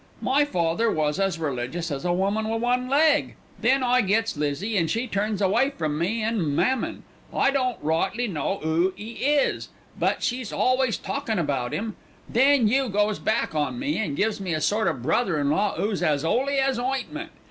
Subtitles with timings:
[0.23, 4.75] "My father was as religious as a woman wi' one leg, then I gets Lizzie
[4.75, 9.69] an' she turns away from me an' 'Mammon' I don't rightly know 'oo 'e is,
[9.99, 14.55] but she's always talkin' about 'im then you goes back on me an' gives me
[14.55, 17.29] a sort of brother in law 'oo's as 'oly as ointment.